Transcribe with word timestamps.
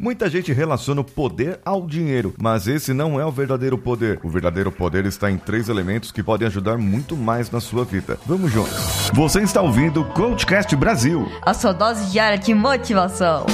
Muita 0.00 0.30
gente 0.30 0.52
relaciona 0.52 1.00
o 1.00 1.04
poder 1.04 1.58
ao 1.64 1.84
dinheiro, 1.84 2.32
mas 2.40 2.68
esse 2.68 2.92
não 2.92 3.20
é 3.20 3.26
o 3.26 3.32
verdadeiro 3.32 3.76
poder. 3.76 4.20
O 4.22 4.28
verdadeiro 4.28 4.70
poder 4.70 5.04
está 5.06 5.28
em 5.28 5.36
três 5.36 5.68
elementos 5.68 6.12
que 6.12 6.22
podem 6.22 6.46
ajudar 6.46 6.78
muito 6.78 7.16
mais 7.16 7.50
na 7.50 7.60
sua 7.60 7.84
vida. 7.84 8.16
Vamos 8.24 8.52
juntos. 8.52 9.10
Você 9.12 9.40
está 9.40 9.60
ouvindo 9.60 10.02
o 10.02 10.04
Coachcast 10.04 10.74
Brasil. 10.76 11.26
A 11.42 11.52
sua 11.52 11.72
dose 11.72 12.12
diária 12.12 12.38
de 12.38 12.54
motivação. 12.54 13.44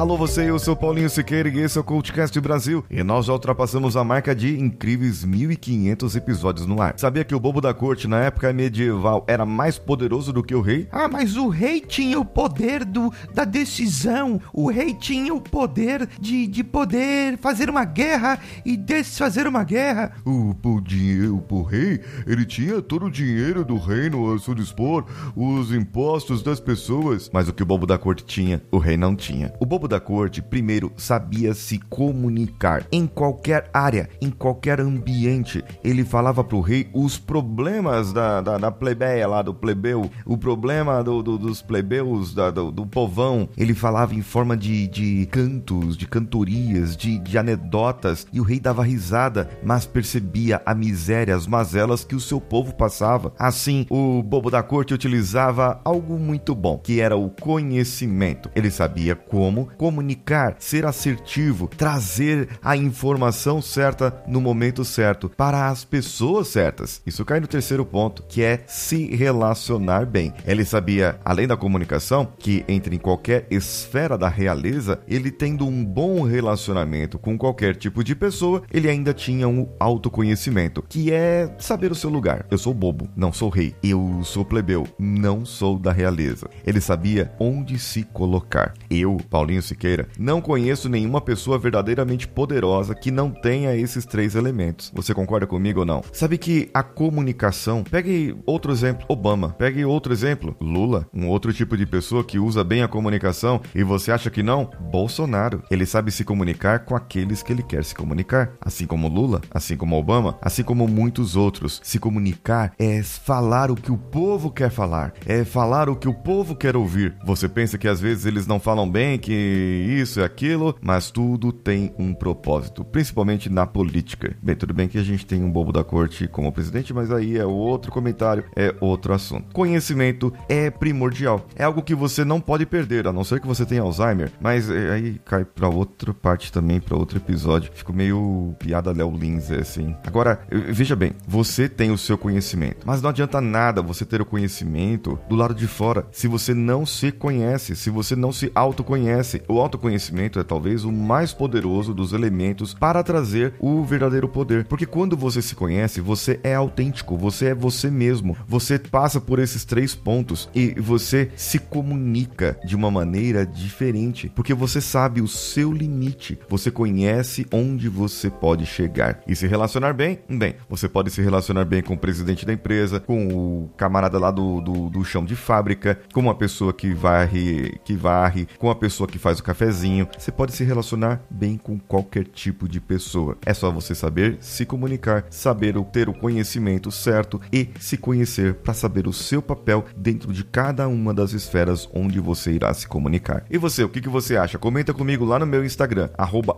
Alô 0.00 0.16
você, 0.16 0.48
eu 0.48 0.58
sou 0.58 0.74
Paulinho 0.74 1.10
Siqueira 1.10 1.46
e 1.50 1.58
esse 1.58 1.76
é 1.76 1.80
o 1.82 1.84
CoachCast 1.84 2.40
Brasil. 2.40 2.82
E 2.90 3.02
nós 3.02 3.26
já 3.26 3.34
ultrapassamos 3.34 3.98
a 3.98 4.02
marca 4.02 4.34
de 4.34 4.58
incríveis 4.58 5.26
1.500 5.26 6.16
episódios 6.16 6.66
no 6.66 6.80
ar. 6.80 6.94
Sabia 6.96 7.22
que 7.22 7.34
o 7.34 7.38
bobo 7.38 7.60
da 7.60 7.74
corte 7.74 8.08
na 8.08 8.18
época 8.20 8.50
medieval 8.50 9.22
era 9.28 9.44
mais 9.44 9.78
poderoso 9.78 10.32
do 10.32 10.42
que 10.42 10.54
o 10.54 10.62
rei? 10.62 10.88
Ah, 10.90 11.06
mas 11.06 11.36
o 11.36 11.50
rei 11.50 11.82
tinha 11.82 12.18
o 12.18 12.24
poder 12.24 12.82
do, 12.82 13.12
da 13.34 13.44
decisão. 13.44 14.40
O 14.54 14.70
rei 14.70 14.94
tinha 14.94 15.34
o 15.34 15.40
poder 15.40 16.08
de, 16.18 16.46
de 16.46 16.64
poder 16.64 17.36
fazer 17.36 17.68
uma 17.68 17.84
guerra 17.84 18.40
e 18.64 18.78
desfazer 18.78 19.46
uma 19.46 19.64
guerra. 19.64 20.14
O, 20.24 20.56
o 20.64 20.80
dinheiro, 20.80 21.44
o 21.46 21.62
rei, 21.62 22.00
ele 22.26 22.46
tinha 22.46 22.80
todo 22.80 23.04
o 23.04 23.10
dinheiro 23.10 23.66
do 23.66 23.76
reino 23.76 24.32
a 24.32 24.38
seu 24.38 24.54
dispor, 24.54 25.04
os 25.36 25.74
impostos 25.74 26.42
das 26.42 26.58
pessoas. 26.58 27.28
Mas 27.30 27.50
o 27.50 27.52
que 27.52 27.62
o 27.62 27.66
bobo 27.66 27.84
da 27.84 27.98
corte 27.98 28.24
tinha, 28.24 28.62
o 28.72 28.78
rei 28.78 28.96
não 28.96 29.14
tinha. 29.14 29.52
O 29.60 29.66
bobo 29.66 29.89
da 29.90 30.00
corte, 30.00 30.40
primeiro, 30.40 30.92
sabia 30.96 31.52
se 31.52 31.78
comunicar 31.78 32.86
em 32.92 33.06
qualquer 33.06 33.68
área, 33.74 34.08
em 34.22 34.30
qualquer 34.30 34.80
ambiente. 34.80 35.62
Ele 35.82 36.04
falava 36.04 36.44
pro 36.44 36.60
rei 36.60 36.88
os 36.94 37.18
problemas 37.18 38.12
da, 38.12 38.40
da, 38.40 38.56
da 38.56 38.70
plebeia 38.70 39.26
lá, 39.26 39.42
do 39.42 39.52
plebeu, 39.52 40.08
o 40.24 40.38
problema 40.38 41.02
do, 41.02 41.22
do, 41.22 41.36
dos 41.36 41.60
plebeus, 41.60 42.32
da, 42.32 42.50
do, 42.50 42.70
do, 42.70 42.86
povão. 42.86 43.48
Ele 43.56 43.74
falava 43.74 44.14
em 44.14 44.22
forma 44.22 44.56
de, 44.56 44.86
de 44.86 45.26
cantos, 45.26 45.96
de 45.96 46.06
cantorias, 46.06 46.96
de, 46.96 47.18
de 47.18 47.36
anedotas, 47.36 48.26
e 48.32 48.40
o 48.40 48.44
rei 48.44 48.60
dava 48.60 48.84
risada, 48.84 49.50
mas 49.62 49.86
percebia 49.86 50.62
a 50.64 50.74
miséria, 50.74 51.34
as 51.34 51.46
mazelas 51.46 52.04
que 52.04 52.14
o 52.14 52.20
seu 52.20 52.40
povo 52.40 52.74
passava. 52.74 53.32
Assim, 53.38 53.86
o 53.90 54.22
bobo 54.22 54.50
da 54.50 54.62
corte 54.62 54.94
utilizava 54.94 55.80
algo 55.84 56.16
muito 56.16 56.54
bom, 56.54 56.78
que 56.78 57.00
era 57.00 57.16
o 57.16 57.28
conhecimento. 57.28 58.48
Ele 58.54 58.70
sabia 58.70 59.16
como 59.16 59.68
comunicar, 59.80 60.56
ser 60.58 60.84
assertivo, 60.84 61.66
trazer 61.66 62.50
a 62.62 62.76
informação 62.76 63.62
certa 63.62 64.22
no 64.28 64.38
momento 64.38 64.84
certo 64.84 65.30
para 65.30 65.70
as 65.70 65.86
pessoas 65.86 66.48
certas. 66.48 67.00
Isso 67.06 67.24
cai 67.24 67.40
no 67.40 67.46
terceiro 67.46 67.82
ponto, 67.86 68.22
que 68.28 68.42
é 68.42 68.62
se 68.66 69.06
relacionar 69.06 70.04
bem. 70.04 70.34
Ele 70.46 70.66
sabia, 70.66 71.18
além 71.24 71.46
da 71.46 71.56
comunicação, 71.56 72.28
que 72.38 72.62
entre 72.68 72.94
em 72.94 72.98
qualquer 72.98 73.46
esfera 73.50 74.18
da 74.18 74.28
realeza, 74.28 75.00
ele 75.08 75.30
tendo 75.30 75.66
um 75.66 75.82
bom 75.82 76.24
relacionamento 76.24 77.18
com 77.18 77.38
qualquer 77.38 77.74
tipo 77.74 78.04
de 78.04 78.14
pessoa, 78.14 78.62
ele 78.70 78.86
ainda 78.86 79.14
tinha 79.14 79.48
um 79.48 79.66
autoconhecimento, 79.80 80.84
que 80.86 81.10
é 81.10 81.54
saber 81.58 81.90
o 81.90 81.94
seu 81.94 82.10
lugar. 82.10 82.44
Eu 82.50 82.58
sou 82.58 82.74
bobo, 82.74 83.08
não 83.16 83.32
sou 83.32 83.48
rei. 83.48 83.74
Eu 83.82 84.20
sou 84.24 84.44
plebeu, 84.44 84.86
não 84.98 85.46
sou 85.46 85.78
da 85.78 85.90
realeza. 85.90 86.50
Ele 86.66 86.82
sabia 86.82 87.32
onde 87.40 87.78
se 87.78 88.02
colocar. 88.02 88.74
Eu, 88.90 89.16
Paulinho 89.30 89.69
Siqueira, 89.70 90.08
não 90.18 90.40
conheço 90.40 90.88
nenhuma 90.88 91.20
pessoa 91.20 91.58
verdadeiramente 91.58 92.26
poderosa 92.26 92.94
que 92.94 93.10
não 93.10 93.30
tenha 93.30 93.76
esses 93.76 94.04
três 94.04 94.34
elementos. 94.34 94.90
Você 94.94 95.14
concorda 95.14 95.46
comigo 95.46 95.80
ou 95.80 95.86
não? 95.86 96.02
Sabe 96.12 96.38
que 96.38 96.68
a 96.74 96.82
comunicação. 96.82 97.84
Pegue 97.84 98.36
outro 98.44 98.72
exemplo, 98.72 99.06
Obama. 99.08 99.50
Pegue 99.58 99.84
outro 99.84 100.12
exemplo, 100.12 100.56
Lula. 100.60 101.06
Um 101.14 101.28
outro 101.28 101.52
tipo 101.52 101.76
de 101.76 101.86
pessoa 101.86 102.24
que 102.24 102.38
usa 102.38 102.64
bem 102.64 102.82
a 102.82 102.88
comunicação 102.88 103.60
e 103.74 103.84
você 103.84 104.10
acha 104.10 104.28
que 104.28 104.42
não? 104.42 104.70
Bolsonaro. 104.90 105.62
Ele 105.70 105.86
sabe 105.86 106.10
se 106.10 106.24
comunicar 106.24 106.80
com 106.80 106.96
aqueles 106.96 107.42
que 107.42 107.52
ele 107.52 107.62
quer 107.62 107.84
se 107.84 107.94
comunicar. 107.94 108.52
Assim 108.60 108.86
como 108.86 109.08
Lula, 109.08 109.40
assim 109.52 109.76
como 109.76 109.96
Obama, 109.96 110.36
assim 110.42 110.64
como 110.64 110.88
muitos 110.88 111.36
outros. 111.36 111.80
Se 111.84 111.98
comunicar 111.98 112.72
é 112.78 113.02
falar 113.02 113.70
o 113.70 113.76
que 113.76 113.92
o 113.92 113.98
povo 113.98 114.50
quer 114.50 114.70
falar, 114.70 115.12
é 115.26 115.44
falar 115.44 115.88
o 115.88 115.96
que 115.96 116.08
o 116.08 116.14
povo 116.14 116.56
quer 116.56 116.76
ouvir. 116.76 117.14
Você 117.24 117.48
pensa 117.48 117.78
que 117.78 117.86
às 117.86 118.00
vezes 118.00 118.26
eles 118.26 118.46
não 118.46 118.58
falam 118.58 118.90
bem, 118.90 119.18
que 119.18 119.59
isso 119.60 120.20
e 120.20 120.24
aquilo, 120.24 120.74
mas 120.80 121.10
tudo 121.10 121.52
tem 121.52 121.94
um 121.98 122.12
propósito, 122.14 122.84
principalmente 122.84 123.48
na 123.48 123.66
política. 123.66 124.36
Bem, 124.42 124.56
tudo 124.56 124.74
bem 124.74 124.88
que 124.88 124.98
a 124.98 125.02
gente 125.02 125.26
tem 125.26 125.42
um 125.42 125.50
bobo 125.50 125.72
da 125.72 125.84
corte 125.84 126.26
como 126.28 126.52
presidente, 126.52 126.92
mas 126.92 127.10
aí 127.10 127.38
é 127.38 127.44
outro 127.44 127.90
comentário, 127.92 128.44
é 128.56 128.74
outro 128.80 129.12
assunto. 129.12 129.52
Conhecimento 129.52 130.32
é 130.48 130.70
primordial, 130.70 131.46
é 131.56 131.64
algo 131.64 131.82
que 131.82 131.94
você 131.94 132.24
não 132.24 132.40
pode 132.40 132.66
perder, 132.66 133.06
a 133.06 133.12
não 133.12 133.24
ser 133.24 133.40
que 133.40 133.46
você 133.46 133.64
tenha 133.64 133.82
Alzheimer, 133.82 134.32
mas 134.40 134.70
é, 134.70 134.92
aí 134.92 135.20
cai 135.24 135.44
para 135.44 135.68
outra 135.68 136.12
parte 136.14 136.52
também, 136.52 136.80
para 136.80 136.96
outro 136.96 137.18
episódio. 137.18 137.70
Fico 137.74 137.92
meio 137.92 138.54
piada 138.58 138.92
Léo 138.92 139.10
Lins, 139.16 139.50
assim. 139.50 139.94
Agora, 140.04 140.40
veja 140.50 140.96
bem, 140.96 141.12
você 141.26 141.68
tem 141.68 141.90
o 141.90 141.98
seu 141.98 142.16
conhecimento, 142.16 142.86
mas 142.86 143.02
não 143.02 143.10
adianta 143.10 143.40
nada 143.40 143.82
você 143.82 144.04
ter 144.04 144.20
o 144.20 144.26
conhecimento 144.26 145.18
do 145.28 145.36
lado 145.36 145.54
de 145.54 145.66
fora 145.66 146.06
se 146.10 146.28
você 146.28 146.54
não 146.54 146.84
se 146.84 147.12
conhece, 147.12 147.76
se 147.76 147.90
você 147.90 148.14
não 148.16 148.32
se 148.32 148.50
autoconhece. 148.54 149.42
O 149.50 149.60
autoconhecimento 149.60 150.38
é 150.38 150.44
talvez 150.44 150.84
o 150.84 150.92
mais 150.92 151.32
poderoso 151.32 151.92
dos 151.92 152.12
elementos 152.12 152.72
para 152.72 153.02
trazer 153.02 153.54
o 153.58 153.82
verdadeiro 153.82 154.28
poder. 154.28 154.64
Porque 154.64 154.86
quando 154.86 155.16
você 155.16 155.42
se 155.42 155.56
conhece, 155.56 156.00
você 156.00 156.38
é 156.44 156.54
autêntico, 156.54 157.16
você 157.16 157.46
é 157.46 157.54
você 157.54 157.90
mesmo. 157.90 158.36
Você 158.46 158.78
passa 158.78 159.20
por 159.20 159.40
esses 159.40 159.64
três 159.64 159.92
pontos 159.92 160.48
e 160.54 160.72
você 160.78 161.32
se 161.34 161.58
comunica 161.58 162.56
de 162.64 162.76
uma 162.76 162.92
maneira 162.92 163.44
diferente, 163.44 164.30
porque 164.36 164.54
você 164.54 164.80
sabe 164.80 165.20
o 165.20 165.26
seu 165.26 165.72
limite, 165.72 166.38
você 166.48 166.70
conhece 166.70 167.44
onde 167.52 167.88
você 167.88 168.30
pode 168.30 168.64
chegar. 168.66 169.20
E 169.26 169.34
se 169.34 169.48
relacionar 169.48 169.94
bem? 169.94 170.20
Bem, 170.28 170.54
você 170.68 170.88
pode 170.88 171.10
se 171.10 171.20
relacionar 171.20 171.64
bem 171.64 171.82
com 171.82 171.94
o 171.94 171.98
presidente 171.98 172.46
da 172.46 172.52
empresa, 172.52 173.00
com 173.00 173.26
o 173.26 173.70
camarada 173.76 174.16
lá 174.16 174.30
do, 174.30 174.60
do, 174.60 174.88
do 174.88 175.04
chão 175.04 175.24
de 175.24 175.34
fábrica, 175.34 175.98
com 176.14 176.20
uma 176.20 176.36
pessoa 176.36 176.72
que 176.72 176.94
varre, 176.94 177.80
que 177.84 177.96
varre, 177.96 178.46
com 178.56 178.70
a 178.70 178.76
pessoa 178.76 179.08
que 179.08 179.18
faz 179.18 179.39
o 179.40 179.44
cafezinho. 179.44 180.08
Você 180.16 180.30
pode 180.30 180.52
se 180.52 180.64
relacionar 180.64 181.20
bem 181.30 181.56
com 181.56 181.78
qualquer 181.78 182.24
tipo 182.24 182.68
de 182.68 182.80
pessoa. 182.80 183.36
É 183.44 183.52
só 183.52 183.70
você 183.70 183.94
saber 183.94 184.38
se 184.40 184.64
comunicar, 184.64 185.26
saber 185.30 185.76
ter 185.84 186.08
o 186.08 186.14
conhecimento 186.14 186.90
certo 186.90 187.40
e 187.52 187.68
se 187.78 187.96
conhecer 187.96 188.54
para 188.54 188.74
saber 188.74 189.06
o 189.06 189.12
seu 189.12 189.42
papel 189.42 189.84
dentro 189.96 190.32
de 190.32 190.44
cada 190.44 190.88
uma 190.88 191.12
das 191.12 191.32
esferas 191.32 191.88
onde 191.92 192.20
você 192.20 192.52
irá 192.52 192.72
se 192.74 192.86
comunicar. 192.86 193.44
E 193.50 193.58
você, 193.58 193.84
o 193.84 193.88
que, 193.88 194.00
que 194.00 194.08
você 194.08 194.36
acha? 194.36 194.58
Comenta 194.58 194.92
comigo 194.92 195.24
lá 195.24 195.38
no 195.38 195.46
meu 195.46 195.64
Instagram, 195.64 196.10
arroba 196.16 196.56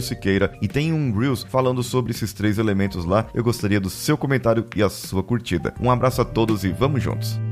Siqueira, 0.00 0.52
e 0.60 0.68
tem 0.68 0.92
um 0.92 1.16
Reels 1.16 1.44
falando 1.48 1.82
sobre 1.82 2.12
esses 2.12 2.32
três 2.32 2.58
elementos 2.58 3.04
lá. 3.04 3.26
Eu 3.34 3.44
gostaria 3.44 3.80
do 3.80 3.90
seu 3.90 4.16
comentário 4.16 4.66
e 4.74 4.82
a 4.82 4.88
sua 4.88 5.22
curtida. 5.22 5.74
Um 5.80 5.90
abraço 5.90 6.20
a 6.20 6.24
todos 6.24 6.64
e 6.64 6.70
vamos 6.70 7.02
juntos! 7.02 7.51